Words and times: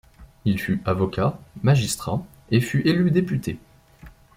Il 0.45 0.59
fut 0.59 0.81
avocat, 0.87 1.39
magistrat 1.61 2.25
et 2.49 2.59
fut 2.59 2.81
élu 2.87 3.11
député. 3.11 3.59